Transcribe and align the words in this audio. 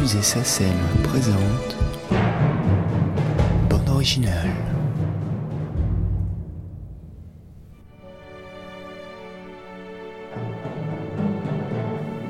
Musée 0.00 0.20
présente 1.04 1.76
Bande 3.68 3.88
originale. 3.90 4.48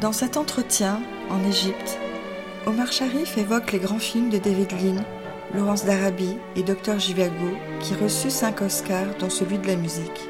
Dans 0.00 0.12
cet 0.12 0.36
entretien, 0.36 1.00
en 1.31 1.45
Égypte, 1.48 1.98
Omar 2.67 2.90
Sharif 2.90 3.39
évoque 3.39 3.71
les 3.71 3.79
grands 3.79 4.00
films 4.00 4.31
de 4.31 4.39
David 4.39 4.73
Lean, 4.73 5.04
Laurence 5.54 5.84
d'Arabie 5.84 6.39
et 6.57 6.64
Dr 6.64 6.98
Givago, 6.98 7.57
qui 7.79 7.95
reçut 7.95 8.31
cinq 8.31 8.62
Oscars, 8.62 9.14
dont 9.21 9.31
celui 9.31 9.59
de 9.59 9.68
la 9.68 9.76
musique. 9.76 10.29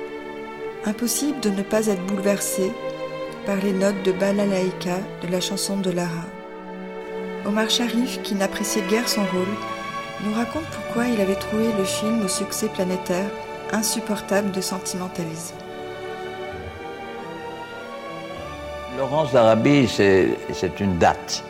Impossible 0.85 1.41
de 1.41 1.49
ne 1.49 1.63
pas 1.63 1.87
être 1.87 2.05
bouleversé 2.05 2.71
par 3.47 3.57
les 3.57 3.73
notes 3.73 4.03
de 4.05 4.13
Balalaïka 4.13 4.99
de 5.23 5.29
la 5.29 5.41
chanson 5.41 5.79
de 5.79 5.91
Lara. 5.91 6.27
Omar 7.47 7.71
Sharif, 7.71 8.21
qui 8.23 8.35
n'appréciait 8.35 8.83
guère 8.83 9.09
son 9.09 9.23
rôle, 9.23 9.55
nous 10.25 10.35
raconte 10.35 10.67
pourquoi 10.67 11.07
il 11.07 11.21
avait 11.21 11.35
trouvé 11.37 11.73
le 11.77 11.85
film 11.85 12.25
au 12.25 12.29
succès 12.29 12.69
planétaire 12.69 13.31
insupportable 13.73 14.51
de 14.51 14.61
sentimentalisme. 14.61 15.55
Laurence 18.99 19.33
d'Arabie, 19.33 19.89
c'est 19.89 20.81
une 20.81 20.99
date, 20.99 21.43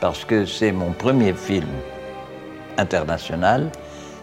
parce 0.00 0.24
que 0.24 0.46
c'est 0.46 0.72
mon 0.72 0.92
premier 0.92 1.34
film 1.34 1.68
international, 2.78 3.70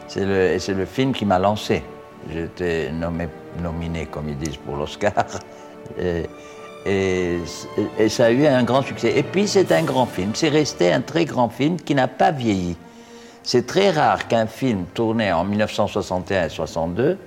c'est 0.08 0.26
le, 0.26 0.58
le 0.74 0.86
film 0.86 1.14
qui 1.14 1.26
m'a 1.26 1.38
lancé. 1.38 1.84
J'étais 2.32 2.92
nominé, 3.62 4.06
comme 4.08 4.30
ils 4.30 4.38
disent, 4.38 4.58
pour 4.58 4.76
l'Oscar. 4.78 5.26
Et, 6.86 7.40
ça 8.10 8.26
a 8.26 8.32
eu 8.32 8.46
un 8.46 8.64
grand 8.64 8.82
succès. 8.82 9.14
Et 9.18 9.24
puis 9.24 9.48
c'est 9.48 9.72
un 9.72 9.84
grand 9.84 10.06
film, 10.06 10.32
c'est 10.34 10.50
resté 10.50 10.92
un 10.92 11.02
très 11.02 11.26
grand 11.26 11.50
film 11.50 11.78
qui 11.78 11.96
n'a 11.96 12.08
pas 12.08 12.32
vieilli. 12.32 12.76
C'est 13.44 13.66
très 13.66 13.92
rare 13.92 14.28
qu'un 14.28 14.48
film 14.48 14.86
tourné 14.94 15.32
en 15.32 15.44
1961 15.44 16.46
et 16.46 16.50
62 16.50 17.18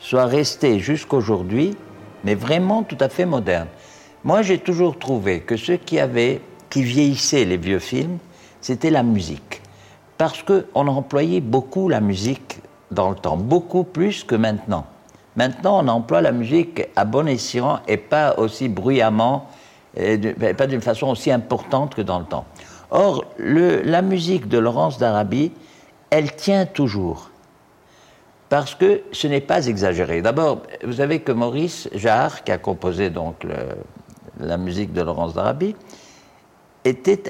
soit 0.00 0.26
resté 0.26 0.78
jusqu'aujourd'hui, 0.78 1.76
mais 2.24 2.34
vraiment 2.34 2.82
tout 2.82 2.98
à 3.00 3.08
fait 3.08 3.26
moderne. 3.26 3.68
Moi 4.24 4.42
j'ai 4.42 4.58
toujours 4.58 4.98
trouvé 4.98 5.40
que 5.40 5.56
ce 5.56 5.72
qui 5.72 5.98
avait, 5.98 6.40
qui 6.70 6.82
vieillissait 6.82 7.44
les 7.44 7.56
vieux 7.56 7.78
films, 7.78 8.18
c'était 8.60 8.90
la 8.90 9.02
musique. 9.02 9.62
Parce 10.16 10.42
qu'on 10.42 10.88
employait 10.88 11.40
beaucoup 11.40 11.88
la 11.88 12.00
musique 12.00 12.58
dans 12.90 13.10
le 13.10 13.16
temps, 13.16 13.36
beaucoup 13.36 13.84
plus 13.84 14.24
que 14.24 14.34
maintenant. 14.34 14.86
Maintenant, 15.38 15.84
on 15.84 15.86
emploie 15.86 16.20
la 16.20 16.32
musique 16.32 16.88
à 16.96 17.04
bon 17.04 17.28
escient 17.28 17.78
et 17.86 17.96
pas 17.96 18.34
aussi 18.38 18.68
bruyamment, 18.68 19.46
et 19.96 20.18
pas 20.18 20.66
d'une 20.66 20.80
façon 20.80 21.06
aussi 21.10 21.30
importante 21.30 21.94
que 21.94 22.02
dans 22.02 22.18
le 22.18 22.24
temps. 22.24 22.44
Or, 22.90 23.24
la 23.38 24.02
musique 24.02 24.48
de 24.48 24.58
Laurence 24.58 24.98
d'Arabie, 24.98 25.52
elle 26.10 26.34
tient 26.34 26.66
toujours. 26.66 27.30
Parce 28.48 28.74
que 28.74 29.02
ce 29.12 29.28
n'est 29.28 29.40
pas 29.40 29.68
exagéré. 29.68 30.22
D'abord, 30.22 30.62
vous 30.84 30.94
savez 30.94 31.20
que 31.20 31.30
Maurice 31.30 31.88
Jarre, 31.94 32.42
qui 32.42 32.50
a 32.50 32.58
composé 32.58 33.08
donc 33.08 33.46
la 34.40 34.56
musique 34.56 34.92
de 34.92 35.02
Laurence 35.02 35.34
d'Arabie, 35.34 35.76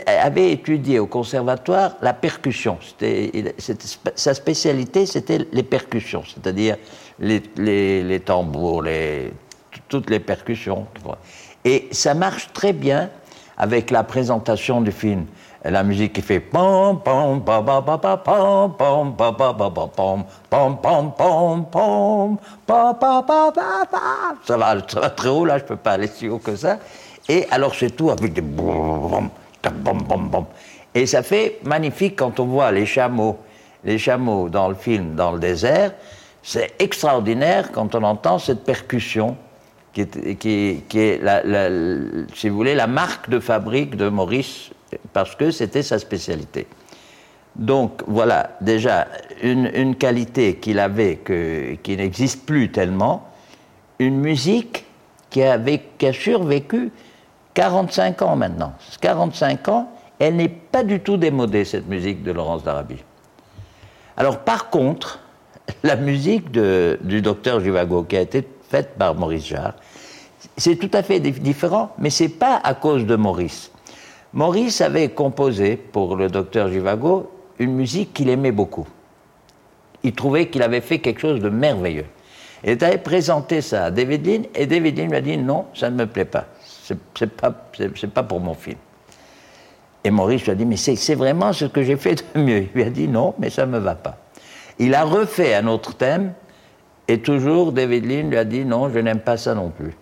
avait 0.07 0.53
étudié 0.53 0.99
au 0.99 1.07
conservatoire 1.07 1.97
la 2.03 2.13
percussion. 2.13 2.79
sa 4.15 4.35
spécialité, 4.35 5.07
c'était 5.07 5.47
les 5.53 5.63
percussions, 5.63 6.23
c'est-à-dire 6.25 6.77
les, 7.21 8.21
tambours, 8.25 8.85
toutes 9.89 10.11
les 10.11 10.21
percussions. 10.21 10.87
Et 11.65 11.89
ça 11.91 12.15
marche 12.15 12.53
très 12.53 12.73
bien 12.73 13.11
avec 13.57 13.91
la 13.91 14.05
présentation 14.05 14.81
du 14.81 14.93
film. 14.93 15.27
La 15.65 15.83
musique 15.83 16.13
qui 16.13 16.23
fait 16.23 16.39
pom 16.39 17.01
pom 17.03 17.43
pom 17.45 17.65
pom 17.65 17.85
pom 17.85 18.73
pom 18.79 19.17
pom 20.81 21.13
pom 21.17 21.65
pom 21.67 22.39
ça 24.47 24.57
va, 24.57 24.77
ça 24.87 25.01
va 25.01 25.11
très 25.11 25.29
haut 25.29 25.45
là, 25.45 25.59
je 25.59 25.65
peux 25.65 25.77
pas 25.77 25.93
aller 25.93 26.07
si 26.07 26.29
haut 26.29 26.39
que 26.39 26.55
ça. 26.55 26.79
Et 27.29 27.47
alors 27.51 27.75
c'est 27.75 27.91
tout 27.91 28.11
avec 28.11 28.33
des 28.33 28.45
Et 30.95 31.07
ça 31.07 31.23
fait 31.23 31.59
magnifique 31.65 32.17
quand 32.17 32.41
on 32.41 32.47
voit 32.47 32.73
les 32.73 32.87
chameaux, 32.87 33.39
les 33.85 33.99
chameaux 33.99 34.49
dans 34.49 34.69
le 34.69 34.75
film 34.75 35.15
dans 35.15 35.33
le 35.33 35.39
désert. 35.39 35.93
C'est 36.43 36.75
extraordinaire 36.79 37.73
quand 37.73 37.95
on 37.95 38.03
entend 38.03 38.39
cette 38.39 38.65
percussion 38.65 39.37
qui 39.93 40.03
est, 40.03 40.89
qui, 40.89 40.99
est 40.99 41.23
la, 41.23 41.43
si 42.35 42.49
vous 42.49 42.57
voulez, 42.57 42.75
la 42.75 42.87
marque 42.87 43.29
de 43.29 43.41
fabrique 43.41 43.97
de 43.97 44.09
Maurice, 44.09 44.71
parce 45.13 45.35
que 45.35 45.51
c'était 45.51 45.83
sa 45.83 45.99
spécialité. 45.99 46.67
Donc 47.57 48.03
voilà, 48.07 48.57
déjà, 48.61 49.09
une, 49.43 49.97
qualité 49.97 50.57
qu'il 50.57 50.79
avait 50.79 51.17
que, 51.17 51.75
qui 51.83 51.97
n'existe 51.97 52.47
plus 52.47 52.71
tellement, 52.71 53.29
une 53.99 54.19
musique 54.19 54.85
qui, 55.31 55.41
qui 55.99 56.07
a 56.07 56.13
survécu 56.13 56.93
45 57.59 58.23
ans 58.23 58.37
maintenant. 58.37 58.73
45 59.01 59.67
ans, 59.67 59.91
elle 60.21 60.37
n'est 60.37 60.49
pas 60.49 60.85
du 60.85 61.01
tout 61.01 61.17
démodée, 61.17 61.65
cette 61.65 61.89
musique 61.89 62.23
de 62.23 62.31
Laurence 62.31 62.63
d'Arabie. 62.63 63.03
Alors 64.17 64.39
par 64.39 64.71
contre, 64.71 65.19
la 65.83 65.97
musique 65.97 66.53
du 66.53 67.21
docteur 67.21 67.59
Givago, 67.59 68.05
qui 68.05 68.17
a 68.17 68.21
été 68.21 68.47
faite 68.71 68.95
par 68.97 69.17
Maurice 69.17 69.47
Jarre, 69.47 69.75
c'est 70.57 70.77
tout 70.77 70.91
à 70.93 71.03
fait 71.03 71.19
différent, 71.19 71.91
mais 71.99 72.11
ce 72.11 72.23
n'est 72.23 72.29
pas 72.29 72.61
à 72.63 72.75
cause 72.75 73.05
de 73.07 73.17
Maurice. 73.17 73.73
Maurice 74.33 74.81
avait 74.81 75.09
composé 75.09 75.77
pour 75.77 76.15
le 76.15 76.29
docteur 76.29 76.69
Givago 76.69 77.29
une 77.59 77.73
musique 77.73 78.15
qu'il 78.15 78.29
aimait 78.29 78.53
beaucoup. 78.53 78.87
Il 80.05 80.13
trouvait 80.13 80.47
qu'il 80.47 80.63
avait 80.63 80.81
fait 80.81 81.01
quelque 81.01 81.21
chose 81.21 81.41
de 81.41 81.49
merveilleux. 81.49 82.07
Il 82.63 82.85
avait 82.85 82.99
présenté 82.99 83.63
ça 83.63 83.87
à 83.87 83.91
David 83.91 84.27
Lean, 84.29 84.43
et 84.55 84.67
David 84.67 84.97
Lean 84.97 85.07
lui 85.07 85.17
a 85.17 85.21
dit 85.21 85.37
non, 85.37 85.67
ça 85.75 85.91
ne 85.91 85.97
me 85.97 86.07
plaît 86.07 86.25
pas. 86.25 86.47
C'est 87.15 87.31
pas, 87.31 87.51
pas 87.51 88.23
pour 88.23 88.41
mon 88.41 88.55
film. 88.55 88.79
Et 90.05 90.11
Maurice 90.11 90.45
lui 90.45 90.53
a 90.53 90.55
dit, 90.55 90.65
mais 90.65 90.77
c'est 90.77 91.15
vraiment 91.15 91.53
ce 91.53 91.65
que 91.65 91.83
j'ai 91.83 91.97
fait 91.97 92.25
de 92.35 92.41
mieux. 92.41 92.63
Il 92.63 92.71
lui 92.75 92.85
a 92.85 92.91
dit, 92.91 93.09
non, 93.09 93.35
mais 93.39 93.51
ça 93.51 93.67
ne 93.67 93.73
me 93.73 93.79
va 93.79 93.95
pas. 93.95 94.19
Il 94.79 94.95
a 94.95 95.05
refait 95.05 95.55
un 95.55 95.67
autre 95.67 95.95
thème, 95.95 96.33
et 97.09 97.21
toujours 97.21 97.73
David 97.73 98.07
Lean 98.07 98.29
lui 98.29 98.37
a 98.37 98.45
dit, 98.45 98.65
non, 98.65 98.91
je 98.91 98.99
n'aime 98.99 99.21
pas 99.21 99.37
ça 99.37 99.55
non 99.55 99.71
plus. 99.71 99.95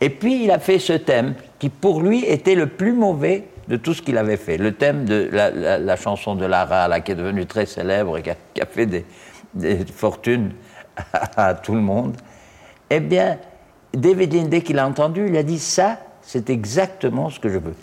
Et 0.00 0.10
puis 0.10 0.44
il 0.44 0.50
a 0.50 0.58
fait 0.58 0.78
ce 0.78 0.92
thème, 0.92 1.34
qui 1.58 1.70
pour 1.70 2.02
lui 2.02 2.24
était 2.24 2.54
le 2.54 2.66
plus 2.66 2.92
mauvais 2.92 3.48
de 3.68 3.76
tout 3.76 3.94
ce 3.94 4.02
qu'il 4.02 4.16
avait 4.16 4.36
fait. 4.36 4.58
Le 4.58 4.72
thème 4.72 5.04
de 5.04 5.28
la, 5.32 5.96
chanson 5.96 6.34
de 6.34 6.46
Lara, 6.46 7.00
qui 7.00 7.12
est 7.12 7.14
devenue 7.14 7.46
très 7.46 7.66
célèbre 7.66 8.18
et 8.18 8.22
qui 8.22 8.30
a, 8.60 8.66
fait 8.66 8.86
des, 8.86 9.04
des 9.54 9.84
fortunes 9.86 10.52
à, 11.36 11.54
tout 11.54 11.74
le 11.74 11.80
monde. 11.80 12.16
Eh 12.90 13.00
bien, 13.00 13.38
David 13.92 14.34
Lean, 14.34 14.48
dès 14.48 14.60
qu'il 14.62 14.78
a 14.78 14.86
entendu, 14.86 15.26
il 15.28 15.36
a 15.36 15.42
dit, 15.42 15.58
ça, 15.58 15.98
c'est 16.28 16.50
exactement 16.50 17.30
ce 17.30 17.40
que 17.40 17.48
je 17.48 17.56
veux. 17.56 17.74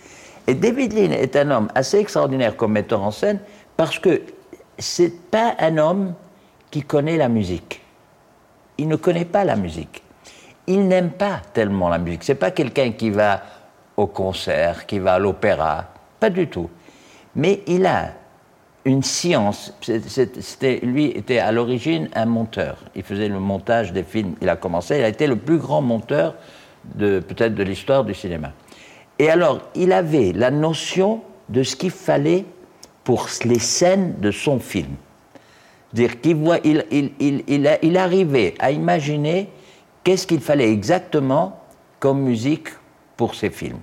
Et 0.46 0.54
David 0.54 0.94
Lean 0.94 1.12
est 1.12 1.36
un 1.36 1.50
homme 1.50 1.68
assez 1.74 1.98
extraordinaire 1.98 2.56
comme 2.56 2.74
metteur 2.74 3.02
en 3.02 3.10
scène 3.10 3.40
parce 3.76 3.98
que 3.98 4.22
c'est 4.78 5.32
pas 5.32 5.56
un 5.58 5.80
homme 5.80 6.14
qui 6.70 6.84
connaît 6.84 7.18
la 7.18 7.28
musique. 7.28 7.82
Il 8.78 8.88
ne 8.88 8.98
connaît 8.98 9.26
pas 9.26 9.46
la 9.46 9.56
musique. 9.56 10.04
Il 10.68 10.88
n'aime 10.88 11.10
pas 11.10 11.42
tellement 11.54 11.90
la 11.90 11.98
musique. 11.98 12.24
C'est 12.24 12.36
pas 12.36 12.52
quelqu'un 12.52 12.92
qui 12.92 13.10
va 13.10 13.42
au 13.98 14.06
concert, 14.06 14.86
qui 14.86 15.00
va 15.00 15.16
à 15.16 15.20
l'opéra, 15.20 15.86
pas 16.20 16.30
du 16.30 16.48
tout. 16.48 16.70
Mais 17.36 17.64
il 17.66 17.88
a 17.88 18.12
une 18.86 19.02
science. 19.02 19.74
lui 20.84 21.06
était 21.06 21.40
à 21.40 21.52
l'origine 21.52 22.10
un 22.14 22.28
monteur. 22.28 22.78
Il 22.96 23.02
faisait 23.02 23.28
le 23.28 23.40
montage 23.40 23.92
des 23.92 24.04
films. 24.04 24.36
Il 24.40 24.50
a 24.50 24.56
commencé. 24.56 25.00
Il 25.00 25.04
a 25.04 25.08
été 25.10 25.26
le 25.26 25.36
plus 25.36 25.58
grand 25.58 25.82
monteur 25.82 26.36
peut-être 26.98 27.56
de 27.56 27.64
l'histoire 27.64 28.04
du 28.04 28.14
cinéma. 28.14 28.52
Et 29.20 29.30
alors, 29.30 29.62
il 29.76 29.92
avait 29.92 30.34
la 30.34 30.52
notion 30.52 31.22
de 31.50 31.64
ce 31.64 31.76
qu'il 31.76 31.92
fallait 31.92 32.46
pour 33.04 33.28
les 33.46 33.60
scènes 33.60 34.16
de 34.20 34.32
son 34.32 34.60
film. 34.60 34.96
C'est-à-dire 35.94 36.20
qu'il 36.20 36.36
voit, 36.36 36.58
il, 36.64 36.86
il, 36.92 37.44
il, 37.48 37.98
arrivait 37.98 38.56
à 38.60 38.72
imaginer 38.72 39.50
qu'est-ce 40.04 40.28
qu'il 40.28 40.42
fallait 40.42 40.70
exactement 40.72 41.62
comme 42.00 42.22
musique 42.22 42.70
pour 43.16 43.36
ses 43.36 43.50
films. 43.50 43.80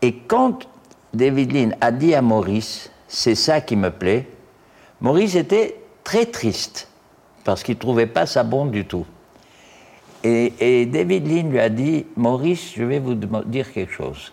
Et 0.00 0.14
quand 0.14 0.68
David 1.12 1.52
Lean 1.52 1.70
a 1.80 1.90
dit 1.90 2.14
à 2.14 2.22
Maurice, 2.22 2.90
c'est 3.08 3.34
ça 3.34 3.60
qui 3.60 3.74
me 3.74 3.90
plaît, 3.90 4.28
Maurice 5.00 5.34
était 5.34 5.80
très 6.04 6.26
triste 6.26 6.88
parce 7.42 7.62
qu'il 7.62 7.74
ne 7.74 7.80
trouvait 7.80 8.06
pas 8.06 8.26
ça 8.26 8.44
bon 8.44 8.66
du 8.66 8.84
tout. 8.84 9.06
Et, 10.24 10.86
David 10.86 11.28
Lean 11.28 11.50
lui 11.50 11.60
a 11.60 11.68
dit, 11.68 12.06
Maurice, 12.16 12.72
je 12.74 12.82
vais 12.82 12.98
vous 12.98 13.14
dire 13.14 13.70
quelque 13.70 13.92
chose. 13.92 14.32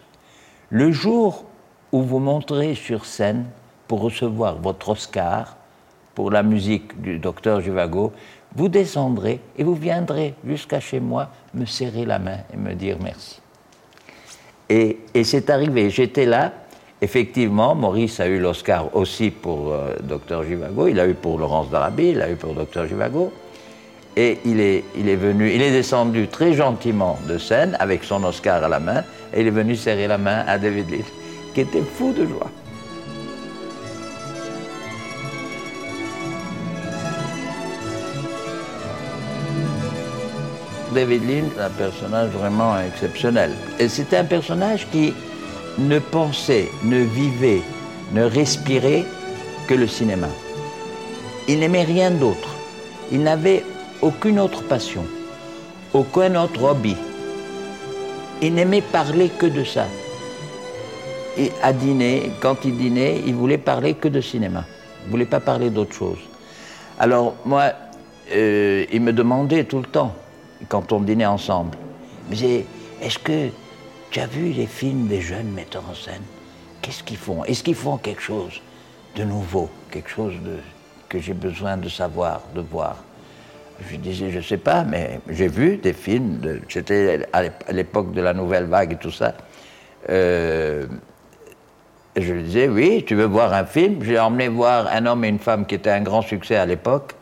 Le 0.69 0.89
jour 0.91 1.43
où 1.91 2.01
vous 2.01 2.19
monterez 2.19 2.75
sur 2.75 3.05
scène 3.05 3.45
pour 3.89 3.99
recevoir 3.99 4.55
votre 4.55 4.87
Oscar 4.87 5.57
pour 6.15 6.31
la 6.31 6.43
musique 6.43 7.01
du 7.01 7.19
docteur 7.19 7.59
Juvago, 7.59 8.13
vous 8.55 8.69
descendrez 8.69 9.41
et 9.57 9.63
vous 9.63 9.75
viendrez 9.75 10.33
jusqu'à 10.47 10.79
chez 10.79 11.01
moi 11.01 11.29
me 11.53 11.65
serrer 11.65 12.05
la 12.05 12.19
main 12.19 12.37
et 12.53 12.57
me 12.57 12.73
dire 12.73 12.95
merci. 13.03 13.41
Et, 14.69 14.97
c'est 15.23 15.49
arrivé, 15.49 15.89
j'étais 15.89 16.25
là, 16.25 16.53
Effectivement, 17.03 17.73
Maurice 17.73 18.19
a 18.19 18.27
eu 18.27 18.39
l'Oscar 18.39 18.95
aussi 18.95 19.31
pour 19.31 19.73
euh, 19.73 19.95
Docteur 20.03 20.43
Givago, 20.43 20.87
il 20.87 20.99
a 20.99 21.07
eu 21.07 21.15
pour 21.15 21.39
Laurence 21.39 21.71
d'Arabie, 21.71 22.09
il 22.09 22.21
a 22.21 22.29
eu 22.29 22.35
pour 22.35 22.53
Docteur 22.53 22.85
Givago. 22.85 23.33
Et 24.17 24.39
il 24.43 24.59
est, 24.59 24.83
il 24.97 25.07
est 25.07 25.15
venu, 25.15 25.49
il 25.53 25.61
est 25.61 25.71
descendu 25.71 26.27
très 26.27 26.53
gentiment 26.53 27.17
de 27.27 27.37
scène 27.37 27.77
avec 27.79 28.03
son 28.03 28.23
Oscar 28.23 28.63
à 28.63 28.67
la 28.67 28.79
main, 28.79 29.03
et 29.33 29.41
il 29.41 29.47
est 29.47 29.51
venu 29.51 29.75
serrer 29.75 30.07
la 30.07 30.17
main 30.17 30.43
à 30.47 30.57
David 30.57 30.91
Lynch, 30.91 31.05
qui 31.53 31.61
était 31.61 31.81
fou 31.81 32.11
de 32.11 32.25
joie. 32.25 32.49
David 40.93 41.23
Lynch 41.29 41.51
est 41.57 41.61
un 41.61 41.69
personnage 41.69 42.31
vraiment 42.31 42.77
exceptionnel. 42.79 43.51
Et 43.79 43.87
c'était 43.87 44.17
un 44.17 44.25
personnage 44.25 44.87
qui 44.91 45.13
ne 45.77 45.99
pensait, 45.99 46.69
ne 46.83 46.97
vivait, 46.97 47.61
ne 48.11 48.23
respirait 48.23 49.05
que 49.67 49.73
le 49.73 49.87
cinéma. 49.87 50.27
Il 51.47 51.59
n'aimait 51.59 51.83
rien 51.83 52.11
d'autre. 52.11 52.49
Il 53.09 53.23
n'avait 53.23 53.63
aucune 54.01 54.39
autre 54.39 54.63
passion, 54.63 55.05
aucun 55.93 56.35
autre 56.41 56.63
hobby. 56.63 56.95
Il 58.41 58.55
n'aimait 58.55 58.81
parler 58.81 59.29
que 59.29 59.45
de 59.45 59.63
ça. 59.63 59.85
Et 61.37 61.51
à 61.61 61.71
dîner, 61.71 62.31
quand 62.41 62.65
il 62.65 62.75
dînait, 62.75 63.21
il 63.25 63.35
voulait 63.35 63.57
parler 63.57 63.93
que 63.93 64.07
de 64.07 64.19
cinéma. 64.19 64.65
Il 65.01 65.07
ne 65.07 65.11
voulait 65.11 65.25
pas 65.25 65.39
parler 65.39 65.69
d'autre 65.69 65.93
chose. 65.93 66.17
Alors 66.99 67.35
moi, 67.45 67.71
euh, 68.31 68.85
il 68.91 69.01
me 69.01 69.13
demandait 69.13 69.63
tout 69.63 69.79
le 69.79 69.85
temps, 69.85 70.15
quand 70.67 70.91
on 70.91 71.01
dînait 71.01 71.25
ensemble, 71.25 71.77
il 72.25 72.29
me 72.29 72.35
disait, 72.35 72.65
est-ce 73.01 73.19
que 73.19 73.49
tu 74.09 74.19
as 74.19 74.27
vu 74.27 74.49
les 74.49 74.67
films 74.67 75.07
des 75.07 75.21
jeunes 75.21 75.51
metteurs 75.51 75.83
en 75.89 75.95
scène? 75.95 76.21
Qu'est-ce 76.81 77.03
qu'ils 77.03 77.17
font? 77.17 77.43
Est-ce 77.45 77.63
qu'ils 77.63 77.75
font 77.75 77.97
quelque 77.97 78.21
chose 78.21 78.61
de 79.15 79.23
nouveau 79.23 79.69
Quelque 79.91 80.09
chose 80.09 80.33
que 81.07 81.19
j'ai 81.19 81.33
besoin 81.33 81.77
de 81.77 81.89
savoir, 81.89 82.41
de 82.55 82.61
voir? 82.61 82.97
Je 83.89 83.95
disais, 83.95 84.29
je 84.29 84.41
sais 84.41 84.57
pas, 84.57 84.83
mais 84.83 85.19
j'ai 85.29 85.47
vu 85.47 85.77
des 85.77 85.93
films, 85.93 86.61
c'était 86.69 87.27
à 87.33 87.71
l'époque 87.71 88.13
de 88.13 88.21
la 88.21 88.33
nouvelle 88.33 88.65
vague 88.65 88.93
et 88.93 88.97
tout 88.97 89.11
ça. 89.11 89.33
Euh, 90.09 90.85
je 92.15 92.33
lui 92.33 92.43
disais, 92.43 92.67
oui, 92.67 93.03
tu 93.05 93.15
veux 93.15 93.25
voir 93.25 93.53
un 93.53 93.65
film? 93.65 94.03
J'ai 94.03 94.19
emmené 94.19 94.49
voir 94.49 94.87
Un 94.87 95.05
homme 95.05 95.23
et 95.23 95.29
une 95.29 95.39
femme 95.39 95.65
qui 95.65 95.75
était 95.75 95.89
un 95.89 96.01
grand 96.01 96.21
succès 96.21 96.57
à 96.57 96.65
l'époque. 96.65 97.13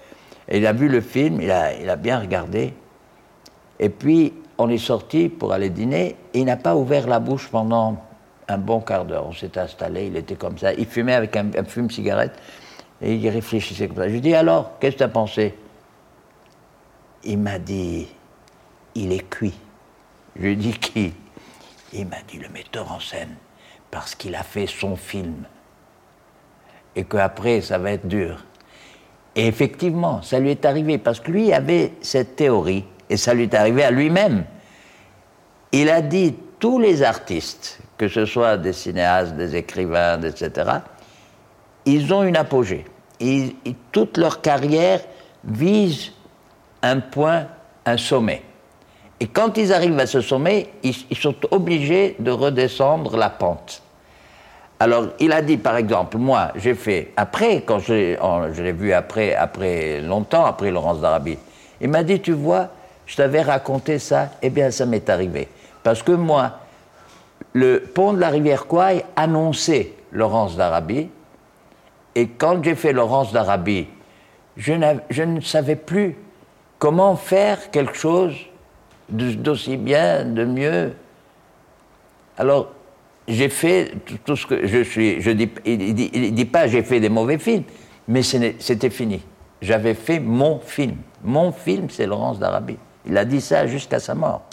Et 0.48 0.58
il 0.58 0.66
a 0.66 0.74
vu 0.74 0.88
le 0.88 1.02
film, 1.02 1.42
il 1.42 1.52
a, 1.52 1.96
bien 1.96 2.20
regardé. 2.20 2.74
Et 3.80 3.90
puis, 3.90 4.34
on 4.58 4.68
est 4.70 4.80
sorti 4.80 5.30
pour 5.30 5.54
aller 5.54 5.70
dîner 5.70 6.16
il 6.34 6.46
n'a 6.46 6.58
pas 6.58 6.76
ouvert 6.76 7.08
la 7.08 7.20
bouche 7.20 7.48
pendant 7.50 7.98
un 8.48 8.58
bon 8.58 8.82
quart 8.82 9.06
d'heure. 9.06 9.28
On 9.28 9.34
s'est 9.34 9.58
installé, 9.58 10.08
il 10.08 10.18
était 10.18 10.36
comme 10.36 10.58
ça. 10.58 10.74
Il 10.74 10.88
fumait 10.88 11.14
avec 11.14 11.38
un, 11.38 11.52
fume-cigarette 11.66 12.34
et 13.02 13.14
il 13.14 13.30
réfléchissait 13.30 13.88
comme 13.88 13.98
ça. 13.98 14.08
Je 14.08 14.14
lui 14.14 14.22
dit 14.22 14.34
alors, 14.34 14.72
qu'est-ce 14.80 14.94
que 14.94 14.98
tu 14.98 15.04
as 15.04 15.10
pensé? 15.10 15.54
Il 17.30 17.38
m'a 17.38 17.60
dit 17.60 18.08
il 18.96 19.12
est 19.12 19.30
cuit. 19.30 19.54
Je 20.36 20.42
lui 20.42 20.52
ai 20.54 20.56
dit 20.56 20.74
qui? 20.74 21.14
Il 21.94 22.08
m'a 22.08 22.22
dit 22.28 22.40
le 22.40 22.50
metteur 22.50 22.92
en 22.92 23.00
scène, 23.00 23.36
parce 23.92 24.16
qu'il 24.16 24.34
a 24.34 24.42
fait 24.42 24.66
son 24.66 24.96
film. 24.96 25.44
Et 26.96 27.04
qu'après, 27.04 27.62
ça 27.62 27.78
va 27.78 27.92
être 27.92 28.08
dur. 28.08 28.44
Et 29.36 29.46
effectivement, 29.46 30.24
ça 30.24 30.40
lui 30.40 30.50
est 30.50 30.66
arrivé, 30.66 30.98
parce 30.98 31.20
que 31.20 31.30
lui 31.30 31.54
avait 31.54 31.94
cette 32.02 32.36
théorie 32.36 32.84
et 33.12 33.16
ça 33.16 33.36
lui 33.36 33.44
est 33.44 33.54
arrivé 33.54 33.84
à 33.84 33.92
lui-même. 33.92 34.44
Il 35.72 35.88
a 35.92 36.02
dit 36.02 36.34
tous 36.60 36.80
les 36.80 37.04
artistes, 37.04 37.80
que 38.00 38.08
ce 38.08 38.26
soit 38.26 38.58
des 38.58 38.74
cinéastes, 38.74 39.36
des 39.36 39.56
écrivains, 39.56 40.20
etc., 40.24 40.72
ils 41.86 42.12
ont 42.12 42.24
une 42.24 42.38
apogée. 42.38 42.86
Et, 43.20 43.56
toute 43.92 44.18
leur 44.18 44.42
carrière 44.42 45.02
vise 45.44 46.12
un 46.82 47.00
point, 47.00 47.48
un 47.86 47.98
sommet. 47.98 48.44
Et 49.20 49.28
quand 49.28 49.58
ils 49.58 49.74
arrivent 49.74 50.00
à 50.00 50.06
ce 50.06 50.22
sommet, 50.22 50.70
ils, 50.84 51.18
sont 51.18 51.36
obligés 51.52 52.16
de 52.20 52.32
redescendre 52.32 53.18
la 53.18 53.30
pente. 53.30 53.82
Alors, 54.80 55.08
il 55.20 55.34
a 55.34 55.42
dit, 55.42 55.58
par 55.58 55.76
exemple, 55.76 56.18
moi, 56.18 56.52
j'ai 56.56 56.74
fait, 56.74 57.12
après, 57.18 57.64
quand 57.66 57.80
je, 57.80 58.62
l'ai 58.62 58.72
vu 58.72 58.94
après, 58.94 59.36
après, 59.36 60.00
longtemps 60.00 60.46
après 60.46 60.72
Laurence 60.72 61.02
d'Arabie, 61.02 61.38
il 61.82 61.90
m'a 61.90 62.04
dit, 62.04 62.22
tu 62.22 62.32
vois, 62.32 62.70
je 63.06 63.18
t'avais 63.18 63.42
raconté 63.42 64.00
ça, 64.00 64.30
eh 64.42 64.50
bien 64.50 64.72
ça 64.72 64.86
m'est 64.86 65.10
arrivé. 65.10 65.50
Parce 65.84 66.02
que 66.02 66.14
moi, 66.14 66.60
le 67.54 67.80
pont 67.80 68.14
de 68.14 68.20
la 68.20 68.30
rivière 68.30 68.68
Kouai 68.68 69.04
annonçait 69.16 69.94
Laurence 70.14 70.56
d'Arabie, 70.56 71.10
et 72.16 72.28
quand 72.28 72.64
j'ai 72.64 72.76
fait 72.76 72.94
Laurence 72.94 73.34
d'Arabie, 73.34 73.88
je, 74.56 74.74
ne 75.24 75.42
savais 75.42 75.76
plus 75.76 76.16
comment 76.80 77.16
faire 77.16 77.70
quelque 77.70 77.96
chose 77.96 78.36
d'aussi 79.10 79.78
bien, 79.78 80.26
de 80.26 80.46
mieux? 80.46 80.94
Alors, 82.38 82.72
j'ai 83.28 83.50
fait 83.50 83.94
tout, 84.26 84.36
ce 84.36 84.48
que 84.48 84.66
je 84.66 84.84
suis. 84.84 85.22
Je 85.22 85.32
dis, 85.32 85.50
il 85.66 85.78
ne 85.78 86.30
dit, 86.30 86.46
pas 86.46 86.68
j'ai 86.68 86.82
fait 86.82 87.00
des 87.00 87.10
mauvais 87.10 87.38
films, 87.38 87.64
mais 88.08 88.24
c'était 88.24 88.90
fini. 88.90 89.22
J'avais 89.62 89.94
fait 89.94 90.20
mon 90.20 90.60
film. 90.60 90.96
Mon 91.24 91.52
film, 91.52 91.90
c'est 91.90 92.08
Laurence 92.08 92.40
d'Arabie. 92.40 92.78
Il 93.06 93.18
a 93.18 93.26
dit 93.26 93.42
ça 93.42 93.68
jusqu'à 93.68 94.00
sa 94.00 94.16
mort. 94.16 94.49